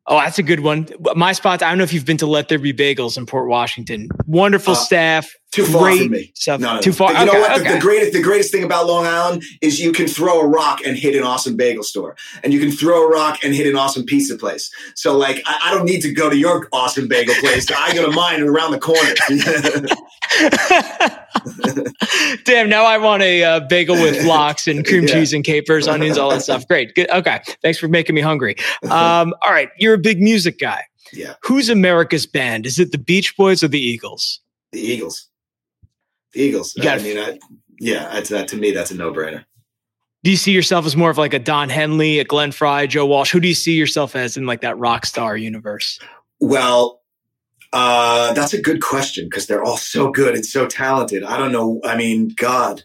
[0.08, 0.88] Oh, that's a good one.
[1.16, 1.64] My spot.
[1.64, 4.10] I don't know if you've been to Let There Be Bagels in Port Washington.
[4.26, 5.34] Wonderful Uh, staff.
[5.54, 6.32] Too far great from me.
[6.36, 6.62] Stuff.
[6.62, 7.14] No, no, Too far.
[7.14, 7.64] You know Okay, what?
[7.64, 10.80] The, the greatest, the greatest thing about Long Island is you can throw a rock
[10.86, 13.76] and hit an awesome bagel store, and you can throw a rock and hit an
[13.76, 14.72] awesome pizza place.
[14.96, 17.70] So, like, I, I don't need to go to your awesome bagel place.
[17.72, 19.14] I go to mine around the corner.
[22.46, 25.14] Damn, now I want a uh, bagel with lox and cream Yeah.
[25.14, 26.68] cheese and capers, onions, all that stuff.
[26.68, 26.96] Great.
[26.96, 27.10] Good.
[27.10, 27.42] Okay.
[27.62, 28.56] Thanks for making me hungry.
[28.84, 29.70] Um, all right.
[29.78, 30.84] You're a big music guy.
[31.12, 32.66] yeah, Who's America's band?
[32.66, 34.40] Is it the Beach Boys or the Eagles?
[34.72, 35.28] the Eagles.
[36.34, 36.76] The Eagles.
[36.76, 37.40] You got I mean, I,
[37.80, 38.72] yeah, that to me.
[38.72, 39.46] That's a no-brainer.
[40.24, 43.06] Do you see yourself as more of like a Don Henley, a Glenn Frey, Joe
[43.06, 43.32] Walsh?
[43.32, 46.00] Who do you see yourself as in like that rock star universe?
[46.40, 47.02] Well,
[47.74, 51.24] uh, that's a good question because they're all so good and so talented.
[51.24, 51.82] I don't know.
[51.84, 52.84] I mean, God.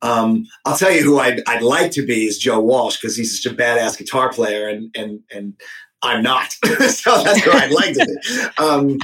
[0.00, 3.40] Um, I'll tell you who I'd, I'd like to be is Joe Walsh because he's
[3.40, 5.54] such a badass guitar player and and and
[6.04, 6.52] I'm not.
[6.88, 8.62] so that's who I'd like to be.
[8.62, 8.98] Um,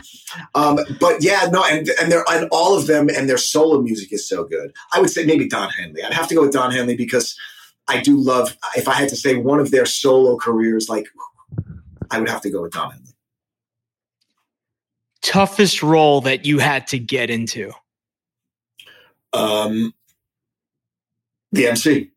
[0.54, 4.12] um, but yeah, no, and and they're and all of them and their solo music
[4.12, 4.72] is so good.
[4.92, 6.02] I would say maybe Don Henley.
[6.02, 7.38] I'd have to go with Don Henley because
[7.86, 8.56] I do love.
[8.76, 11.06] If I had to say one of their solo careers, like
[12.10, 13.04] I would have to go with Don Henley.
[15.22, 17.72] Toughest role that you had to get into?
[19.32, 19.92] Um,
[21.52, 22.10] the MC.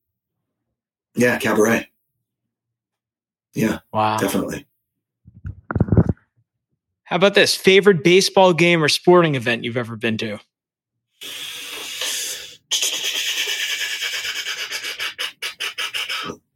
[1.16, 1.88] Yeah, cabaret.
[3.54, 4.18] Yeah, Wow.
[4.18, 4.66] definitely.
[7.12, 7.54] How about this?
[7.54, 10.40] Favorite baseball game or sporting event you've ever been to?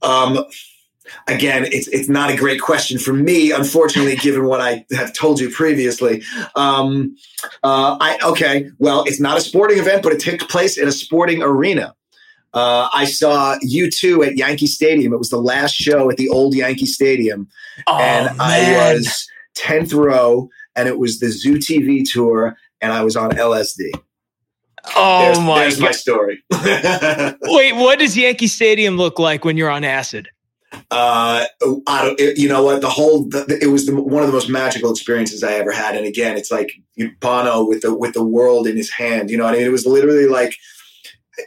[0.02, 0.46] Um,
[1.28, 5.42] again, it's it's not a great question for me, unfortunately, given what I have told
[5.42, 6.24] you previously.
[6.56, 7.18] Um,
[7.62, 10.94] uh, I okay, well, it's not a sporting event, but it took place in a
[10.94, 11.94] sporting arena.
[12.54, 15.12] Uh, I saw U2 at Yankee Stadium.
[15.12, 17.50] It was the last show at the old Yankee Stadium.
[17.88, 23.04] Oh, and I was 10th row, and it was the Zoo TV tour, and I
[23.04, 23.92] was on LSD.
[24.96, 26.44] Oh there's, my there's my story.
[26.52, 30.30] Wait, what does Yankee Stadium look like when you're on acid?
[30.92, 31.46] uh,
[31.88, 32.82] I don't, it- you know what?
[32.82, 35.96] The whole the, it was the, one of the most magical experiences I ever had,
[35.96, 36.72] and again, it's like
[37.20, 39.30] Bono with the with the world in his hand.
[39.32, 39.66] You know what I mean?
[39.68, 40.56] It was literally like.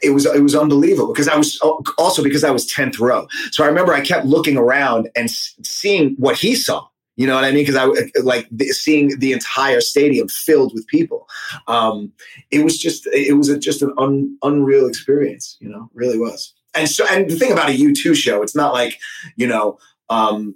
[0.02, 1.58] It was it was unbelievable because I was
[1.96, 3.26] also because I was tenth row.
[3.52, 6.86] So I remember I kept looking around and s- seeing what he saw.
[7.18, 7.66] You know what I mean?
[7.66, 11.28] Because I like seeing the entire stadium filled with people.
[11.66, 12.12] Um,
[12.52, 15.56] it was just it was a, just an un, unreal experience.
[15.60, 16.54] You know, really was.
[16.76, 19.00] And so and the thing about a U2 show, it's not like
[19.34, 19.78] you know.
[20.08, 20.54] Um,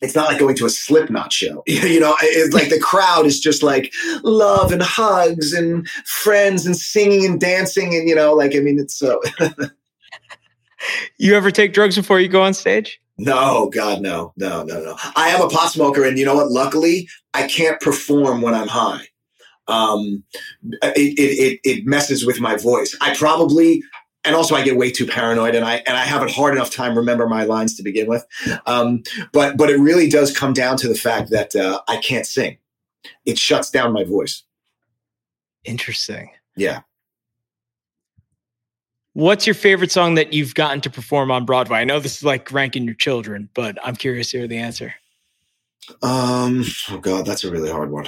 [0.00, 1.64] it's not like going to a Slipknot show.
[1.66, 6.76] you know, it's like the crowd is just like love and hugs and friends and
[6.76, 9.20] singing and dancing and you know, like I mean, it's so
[11.16, 13.00] You ever take drugs before you go on stage?
[13.18, 14.96] No, God, no, no, no, no.
[15.16, 16.50] I am a pot smoker, and you know what?
[16.50, 19.06] Luckily, I can't perform when I'm high.
[19.66, 20.22] Um,
[20.82, 22.96] it, it it it messes with my voice.
[23.00, 23.82] I probably.
[24.24, 26.70] And also, I get way too paranoid, and I and I have a hard enough
[26.70, 28.26] time remember my lines to begin with.
[28.66, 29.02] Um,
[29.32, 32.58] but but it really does come down to the fact that uh, I can't sing.
[33.24, 34.42] It shuts down my voice.
[35.64, 36.30] Interesting.
[36.56, 36.80] Yeah.
[39.18, 41.78] What's your favorite song that you've gotten to perform on Broadway?
[41.78, 44.94] I know this is like ranking your children, but I'm curious to hear the answer.
[46.04, 48.06] Um, oh God, that's a really hard one.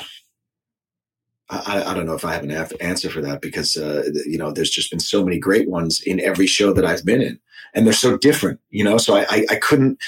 [1.49, 4.53] I, I don't know if I have an answer for that because uh, you know
[4.53, 7.41] there's just been so many great ones in every show that I've been in,
[7.75, 8.61] and they're so different.
[8.71, 9.99] You know, so I, I, I couldn't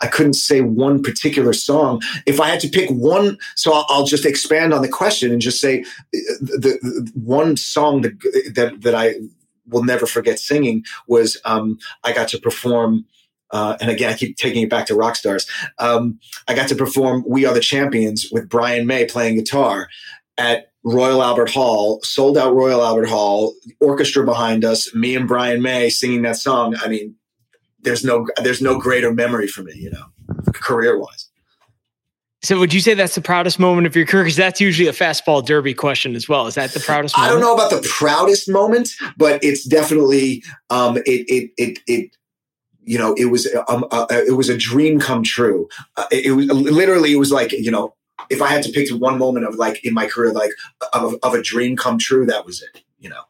[0.00, 2.02] I couldn't say one particular song.
[2.24, 5.42] If I had to pick one, so I'll, I'll just expand on the question and
[5.42, 8.12] just say uh, the, the one song that
[8.54, 9.16] that that I
[9.72, 13.06] will never forget singing was um, I got to perform.
[13.50, 15.46] Uh, and again, I keep taking it back to rock stars.
[15.78, 19.88] Um, I got to perform "We Are the Champions" with Brian May playing guitar
[20.38, 25.62] at Royal Albert Hall, sold out Royal Albert Hall, orchestra behind us, me and Brian
[25.62, 26.76] May singing that song.
[26.82, 27.14] I mean,
[27.82, 30.04] there's no there's no greater memory for me, you know,
[30.52, 31.28] career wise.
[32.42, 34.24] So would you say that's the proudest moment of your career?
[34.24, 36.48] Because that's usually a fastball derby question as well.
[36.48, 37.16] Is that the proudest?
[37.16, 37.30] Moment?
[37.30, 42.16] I don't know about the proudest moment, but it's definitely um, it it it it
[42.82, 45.68] you know it was um, uh, it was a dream come true.
[45.96, 47.94] Uh, it, it was literally it was like you know
[48.30, 50.50] if I had to pick one moment of like in my career, like
[50.92, 53.22] of, of a dream come true, that was it, you know,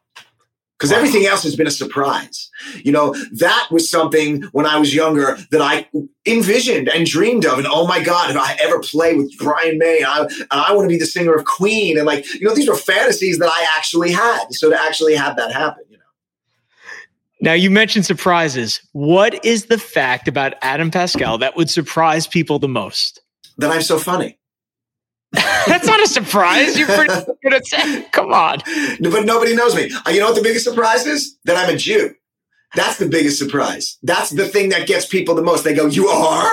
[0.83, 0.97] because wow.
[0.97, 2.49] everything else has been a surprise.
[2.83, 5.87] You know, that was something when I was younger that I
[6.25, 7.57] envisioned and dreamed of.
[7.57, 10.73] And oh my God, if I ever play with Brian May and I, and I
[10.73, 11.97] want to be the singer of Queen.
[11.97, 14.47] And like, you know, these were fantasies that I actually had.
[14.51, 16.03] So to actually have that happen, you know.
[17.39, 18.81] Now you mentioned surprises.
[18.91, 23.21] What is the fact about Adam Pascal that would surprise people the most?
[23.57, 24.37] That I'm so funny.
[25.33, 26.77] That's not a surprise.
[26.77, 28.59] You're pretty good at saying, come on.
[28.99, 29.91] But nobody knows me.
[30.05, 31.37] Uh, you know what the biggest surprise is?
[31.45, 32.13] That I'm a Jew.
[32.75, 33.97] That's the biggest surprise.
[34.03, 35.63] That's the thing that gets people the most.
[35.63, 36.51] They go, You are?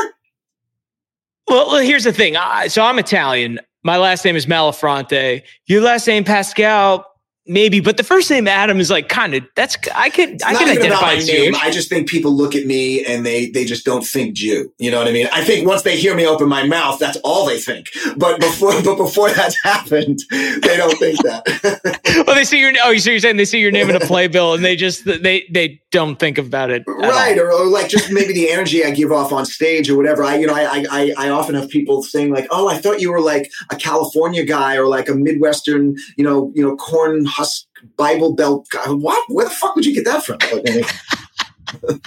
[1.48, 2.36] Well, here's the thing.
[2.36, 3.58] I, so I'm Italian.
[3.82, 5.42] My last name is Malafronte.
[5.66, 7.04] Your last name, Pascal,
[7.46, 10.54] maybe, but the first name Adam is like kind of that's I could it's I
[10.54, 11.54] can identify my name.
[11.56, 14.72] I just think people look at me and they they just don't think Jew.
[14.78, 15.28] You know what I mean?
[15.32, 17.88] I think once they hear me open my mouth, that's all they think.
[18.16, 22.24] But before but before that's happened, they don't think that.
[22.26, 24.54] well, they see your oh, so you're saying they see your name in a playbill
[24.54, 27.36] and they just they they don't think about it, right?
[27.38, 30.22] Or, or, like just maybe the energy I give off on stage or whatever.
[30.22, 33.10] I you know I I I often have people saying like, oh, I thought you
[33.10, 37.66] were like a California guy or like a Midwestern you know you know corn husk
[37.96, 38.90] Bible Belt guy.
[38.90, 39.24] What?
[39.28, 40.38] Where the fuck would you get that from?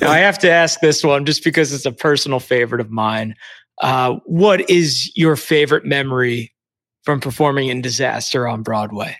[0.00, 3.34] now, I have to ask this one just because it's a personal favorite of mine.
[3.80, 6.52] Uh, what is your favorite memory
[7.02, 9.16] from performing in Disaster on Broadway?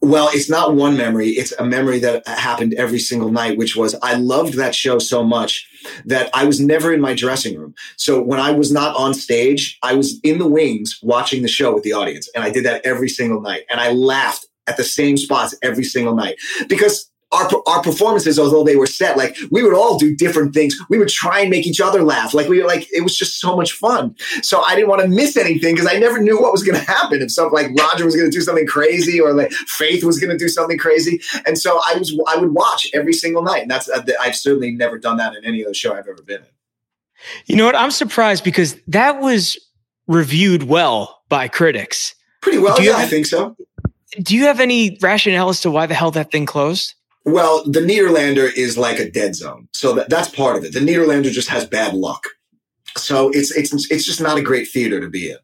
[0.00, 1.30] Well, it's not one memory.
[1.30, 5.22] It's a memory that happened every single night, which was I loved that show so
[5.22, 5.68] much
[6.06, 7.74] that I was never in my dressing room.
[7.96, 11.74] So when I was not on stage, I was in the wings watching the show
[11.74, 12.28] with the audience.
[12.34, 13.64] And I did that every single night.
[13.70, 16.36] And I laughed at the same spots every single night
[16.68, 20.76] because our, our performances, although they were set, like we would all do different things.
[20.88, 22.34] We would try and make each other laugh.
[22.34, 24.14] Like we were like, it was just so much fun.
[24.42, 26.84] So I didn't want to miss anything because I never knew what was going to
[26.84, 27.22] happen.
[27.22, 30.30] If something like Roger was going to do something crazy or like Faith was going
[30.30, 31.20] to do something crazy.
[31.46, 33.62] And so I was, I would watch every single night.
[33.62, 36.42] And that's, uh, I've certainly never done that in any other show I've ever been
[36.42, 36.48] in.
[37.46, 37.76] You know what?
[37.76, 39.56] I'm surprised because that was
[40.06, 42.14] reviewed well by critics.
[42.40, 43.56] Pretty well, yeah, have, I think so.
[44.20, 46.94] Do you have any rationale as to why the hell that thing closed?
[47.24, 49.68] Well, the Nederlander is like a dead zone.
[49.72, 50.72] So that, that's part of it.
[50.72, 52.26] The Nederlander just has bad luck.
[52.96, 55.38] So it's, it's, it's just not a great theater to be in.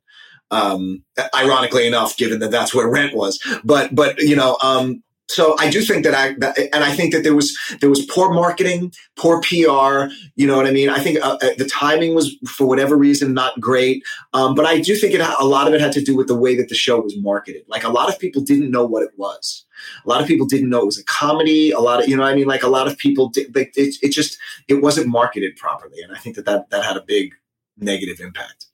[0.50, 5.56] Um, ironically enough, given that that's where rent was, but, but, you know, um, so
[5.58, 6.28] I do think that I
[6.72, 10.10] and I think that there was there was poor marketing, poor PR.
[10.36, 10.88] You know what I mean?
[10.88, 14.02] I think uh, uh, the timing was for whatever reason not great.
[14.32, 16.34] Um, but I do think it a lot of it had to do with the
[16.34, 17.64] way that the show was marketed.
[17.68, 19.66] Like a lot of people didn't know what it was.
[20.04, 21.72] A lot of people didn't know it was a comedy.
[21.72, 22.46] A lot of you know what I mean?
[22.46, 23.54] Like a lot of people did.
[23.54, 26.96] Like it, it just it wasn't marketed properly, and I think that that that had
[26.96, 27.34] a big
[27.76, 28.66] negative impact.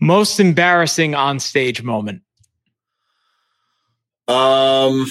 [0.00, 2.22] Most embarrassing on stage moment.
[4.28, 5.06] Um,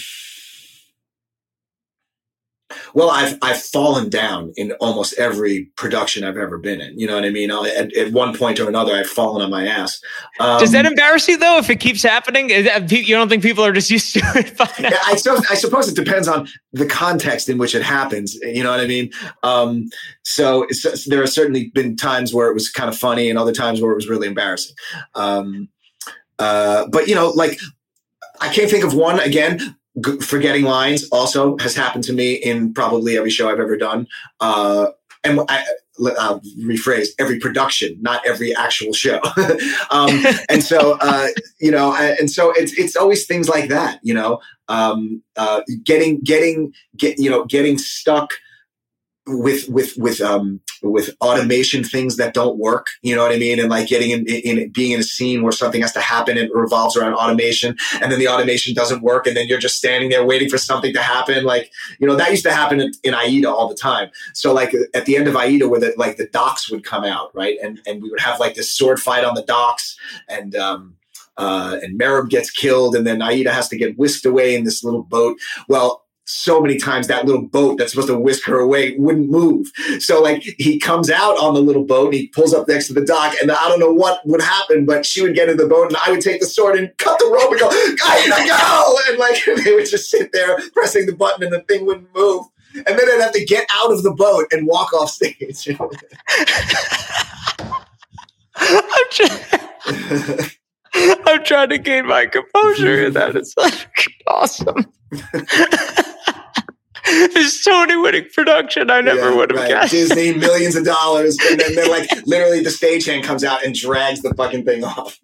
[2.94, 6.98] well, I've I've fallen down in almost every production I've ever been in.
[7.00, 7.52] You know what I mean?
[7.52, 10.02] At, at one point or another, I've fallen on my ass.
[10.40, 11.58] Um, Does that embarrass you though?
[11.58, 14.60] If it keeps happening, you don't think people are just used to it?
[15.06, 18.36] I, so, I suppose it depends on the context in which it happens.
[18.36, 19.12] You know what I mean?
[19.44, 19.90] Um,
[20.24, 23.54] so, so, there have certainly been times where it was kind of funny, and other
[23.54, 24.76] times where it was really embarrassing.
[25.16, 25.70] Um,
[26.40, 27.60] uh, but you know, like
[28.40, 29.78] I can't think of one again.
[30.04, 34.08] G- forgetting lines also has happened to me in probably every show I've ever done.
[34.40, 34.88] Uh,
[35.24, 35.64] and I,
[36.20, 39.20] I'll rephrase every production, not every actual show.
[39.90, 41.28] um, and so, uh,
[41.60, 46.20] you know, and so it's, it's always things like that, you know, um, uh, getting,
[46.22, 48.34] getting, get, you know, getting stuck
[49.28, 53.60] with with with um with automation things that don't work you know what i mean?
[53.60, 56.48] And like getting in, in being in a scene where something has to happen and
[56.48, 60.10] it revolves around automation and then the automation doesn't work and then you're just standing
[60.10, 63.14] there waiting for something to happen like you know that used to happen in, in
[63.14, 64.10] aida all the time.
[64.34, 67.34] So like at the end of aida where the like the docks would come out
[67.34, 67.58] right?
[67.62, 69.98] And and we would have like this sword fight on the docks
[70.28, 70.96] and um
[71.38, 74.84] uh, and Mereb gets killed, and then Aida has to get whisked away in this
[74.84, 75.38] little boat.
[75.68, 79.72] Well, so many times that little boat that's supposed to whisk her away wouldn't move.
[80.00, 82.94] So like he comes out on the little boat and he pulls up next to
[82.94, 85.68] the dock and I don't know what would happen, but she would get in the
[85.68, 88.98] boat and I would take the sword and cut the rope and go, I go!
[89.10, 92.46] And like they would just sit there pressing the button and the thing wouldn't move.
[92.76, 95.70] And then I'd have to get out of the boat and walk off stage.
[98.60, 99.40] I'm, trying,
[100.94, 103.56] I'm trying to gain my composure and that is
[104.28, 104.86] awesome.
[107.08, 108.90] this Tony winning production.
[108.90, 109.70] I never yeah, would have right.
[109.70, 109.92] guessed.
[109.92, 114.22] Disney millions of dollars, and then they're like literally the stagehand comes out and drags
[114.22, 115.20] the fucking thing off.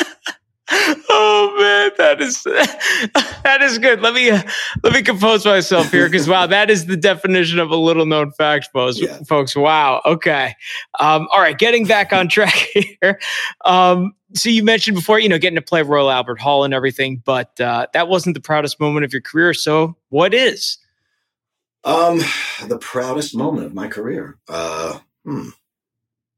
[0.72, 2.42] oh man, that is
[3.44, 4.00] that is good.
[4.00, 4.42] Let me uh,
[4.82, 8.32] let me compose myself here because wow, that is the definition of a little known
[8.32, 9.00] fact, folks.
[9.00, 9.18] Yeah.
[9.28, 10.00] Folks, wow.
[10.04, 10.54] Okay,
[10.98, 11.58] um, all right.
[11.58, 12.54] Getting back on track
[13.00, 13.20] here.
[13.64, 17.20] Um, so you mentioned before, you know, getting to play Royal Albert Hall and everything,
[17.24, 19.52] but uh, that wasn't the proudest moment of your career.
[19.54, 20.78] So what is?
[21.82, 22.20] Um,
[22.66, 24.38] the proudest moment of my career.
[24.48, 25.48] Uh, hmm.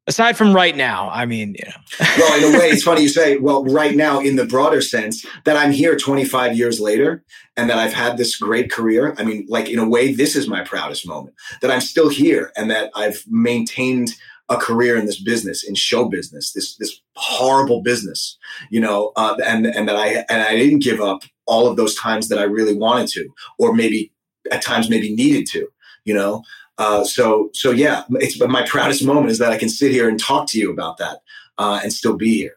[0.08, 2.06] Aside from right now, I mean, you know.
[2.18, 5.24] well, in a way, it's funny you say, well, right now, in the broader sense,
[5.44, 7.22] that I'm here 25 years later
[7.56, 9.14] and that I've had this great career.
[9.16, 12.50] I mean, like, in a way, this is my proudest moment that I'm still here
[12.56, 14.10] and that I've maintained
[14.48, 18.38] a career in this business, in show business, this this horrible business,
[18.70, 21.94] you know, uh, and and that I and I didn't give up all of those
[21.94, 23.28] times that I really wanted to,
[23.58, 24.12] or maybe
[24.50, 25.68] at times maybe needed to,
[26.04, 26.42] you know.
[26.78, 30.08] Uh, so so yeah, it's but my proudest moment is that I can sit here
[30.08, 31.18] and talk to you about that
[31.58, 32.56] uh, and still be here.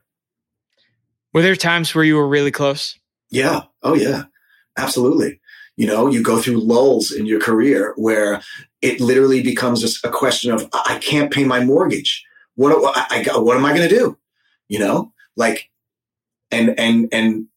[1.33, 2.97] Were there times where you were really close?
[3.29, 3.63] Yeah.
[3.83, 4.23] Oh yeah.
[4.77, 5.39] Absolutely.
[5.77, 8.41] You know, you go through lulls in your career where
[8.81, 12.23] it literally becomes a, a question of I can't pay my mortgage.
[12.55, 14.17] What I, I what am I going to do?
[14.69, 15.69] You know, like,
[16.51, 17.47] and and and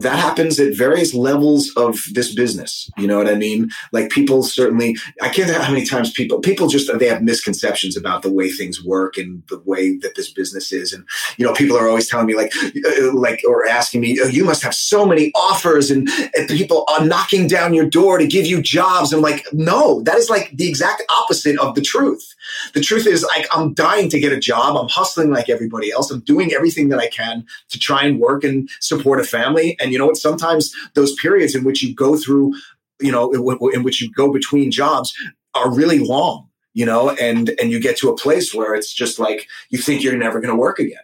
[0.00, 2.90] that happens at various levels of this business.
[2.96, 3.70] You know what I mean?
[3.92, 7.96] Like people certainly, I can't tell how many times people, people just, they have misconceptions
[7.96, 10.92] about the way things work and the way that this business is.
[10.92, 14.26] And, you know, people are always telling me like, uh, like, or asking me, oh,
[14.26, 18.26] you must have so many offers and, and people are knocking down your door to
[18.26, 19.12] give you jobs.
[19.12, 22.34] I'm like, no, that is like the exact opposite of the truth.
[22.74, 24.76] The truth is like, I'm dying to get a job.
[24.76, 26.10] I'm hustling like everybody else.
[26.10, 29.76] I'm doing everything that I can to try and work and support a family.
[29.78, 30.16] And you know what?
[30.16, 32.54] Sometimes those periods in which you go through,
[33.00, 35.14] you know, in, which you go between jobs
[35.54, 39.18] are really long, you know, and, and you get to a place where it's just
[39.18, 40.98] like you think you're never going to work again.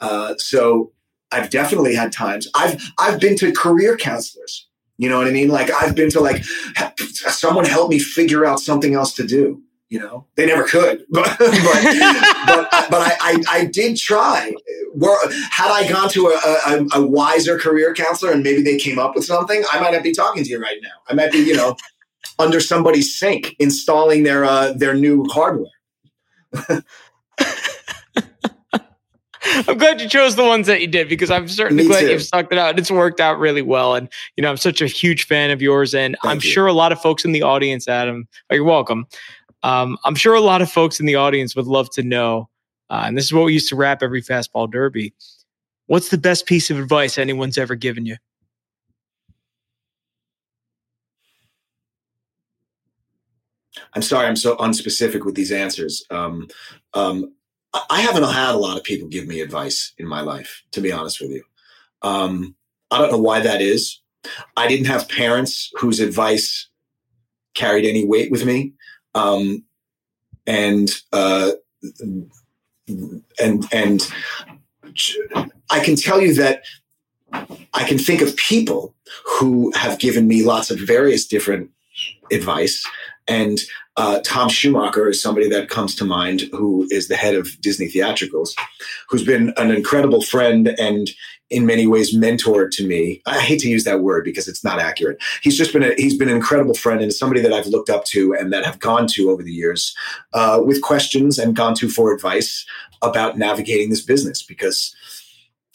[0.00, 0.92] Uh, so
[1.32, 2.48] I've definitely had times.
[2.54, 4.66] I've I've been to career counselors.
[4.98, 5.48] You know what I mean?
[5.48, 6.44] Like I've been to like
[7.06, 9.62] someone help me figure out something else to do.
[9.90, 14.52] You know, they never could, but but but, but I, I, I did try.
[14.94, 15.16] Were,
[15.50, 19.14] had I gone to a, a, a, wiser career counselor and maybe they came up
[19.14, 20.90] with something, I might not be talking to you right now.
[21.08, 21.76] I might be, you know,
[22.38, 25.70] under somebody's sink installing their uh, their new hardware.
[29.66, 32.10] I'm glad you chose the ones that you did because I'm certainly Me glad too.
[32.10, 32.78] you've sucked it out.
[32.78, 33.94] It's worked out really well.
[33.94, 35.94] And, you know, I'm such a huge fan of yours.
[35.94, 36.50] And Thank I'm you.
[36.50, 39.06] sure a lot of folks in the audience, Adam, oh, you're welcome,
[39.62, 42.48] um, I'm sure a lot of folks in the audience would love to know,
[42.88, 45.14] uh, and this is what we used to wrap every fastball derby.
[45.86, 48.16] What's the best piece of advice anyone's ever given you?
[53.94, 56.04] I'm sorry, I'm so unspecific with these answers.
[56.10, 56.48] Um,
[56.94, 57.34] um,
[57.88, 60.92] I haven't had a lot of people give me advice in my life, to be
[60.92, 61.44] honest with you.
[62.02, 62.56] Um,
[62.90, 64.00] I don't know why that is.
[64.56, 66.68] I didn't have parents whose advice
[67.54, 68.72] carried any weight with me.
[69.14, 69.64] Um,
[70.46, 71.52] and uh,
[73.38, 74.12] and and
[75.70, 76.62] I can tell you that
[77.32, 78.94] I can think of people
[79.24, 81.70] who have given me lots of various different
[82.32, 82.84] advice.
[83.28, 83.60] And
[84.00, 87.86] uh, Tom Schumacher is somebody that comes to mind, who is the head of Disney
[87.86, 88.56] Theatricals,
[89.10, 91.10] who's been an incredible friend and
[91.50, 93.20] in many ways mentor to me.
[93.26, 95.22] I hate to use that word because it's not accurate.
[95.42, 98.06] He's just been a, he's been an incredible friend and somebody that I've looked up
[98.06, 99.94] to and that have gone to over the years
[100.32, 102.64] uh, with questions and gone to for advice
[103.02, 104.96] about navigating this business because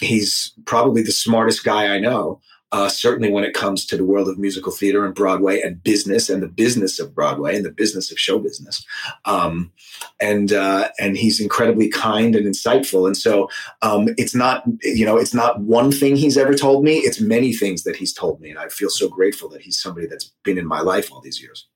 [0.01, 2.41] he's probably the smartest guy I know
[2.75, 6.29] uh, certainly when it comes to the world of musical theater and Broadway and business
[6.29, 8.85] and the business of Broadway and the business of show business.
[9.23, 9.71] Um,
[10.19, 13.07] and uh, and he's incredibly kind and insightful.
[13.07, 13.49] And so
[13.81, 16.97] um, it's not you know it's not one thing he's ever told me.
[16.97, 20.05] It's many things that he's told me, and I feel so grateful that he's somebody
[20.05, 21.69] that's been in my life all these years.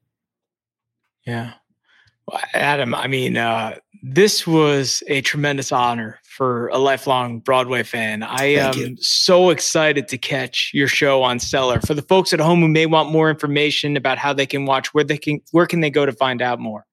[1.26, 1.54] Yeah,
[2.28, 2.94] well, Adam.
[2.94, 8.24] I mean, uh, this was a tremendous honor for a lifelong Broadway fan.
[8.24, 8.98] I Thank am you.
[9.02, 11.82] so excited to catch your show on Stellar.
[11.82, 14.94] For the folks at home who may want more information about how they can watch,
[14.94, 16.86] where they can, where can they go to find out more?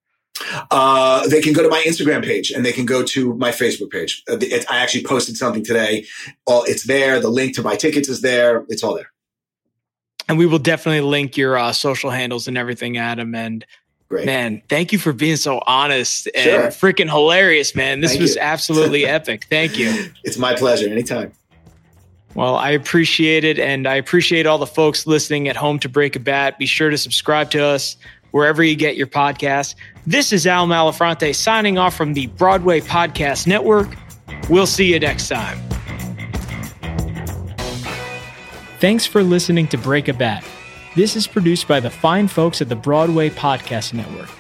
[0.73, 3.91] Uh, they can go to my Instagram page and they can go to my Facebook
[3.91, 4.25] page.
[4.29, 4.37] Uh,
[4.69, 6.07] I actually posted something today.
[6.47, 7.21] All it's there.
[7.21, 8.65] The link to my tickets is there.
[8.69, 9.13] It's all there.
[10.29, 13.33] And we will definitely link your uh, social handles and everything, Adam.
[13.37, 13.65] And
[14.09, 14.27] Great.
[14.27, 16.93] Man, thank you for being so honest and sure.
[16.93, 18.01] freaking hilarious, man.
[18.01, 18.41] This thank was you.
[18.41, 19.47] absolutely epic.
[19.51, 20.11] Thank you.
[20.23, 20.89] It's my pleasure.
[20.89, 21.33] Anytime.
[22.35, 23.59] Well, I appreciate it.
[23.59, 26.59] And I appreciate all the folks listening at home to Break a Bat.
[26.59, 27.97] Be sure to subscribe to us
[28.31, 29.75] wherever you get your podcast.
[30.07, 33.89] This is Al Malafronte signing off from the Broadway Podcast Network.
[34.51, 35.59] We'll see you next time.
[38.79, 40.45] Thanks for listening to Break a Bat.
[40.97, 44.31] This is produced by the fine folks at the Broadway Podcast Network.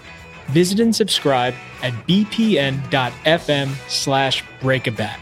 [0.47, 1.53] Visit and subscribe
[1.83, 5.19] at bpn.fm slash breakabat.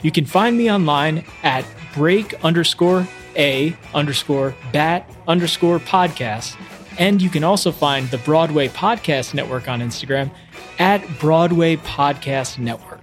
[0.00, 3.06] You can find me online at break underscore
[3.36, 6.56] a underscore bat underscore podcast.
[6.98, 10.30] And you can also find the Broadway Podcast Network on Instagram
[10.78, 13.00] at Broadway Podcast Network.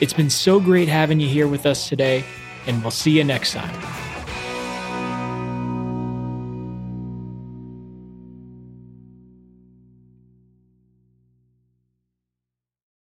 [0.00, 2.22] It's been so great having you here with us today,
[2.68, 4.11] and we'll see you next time.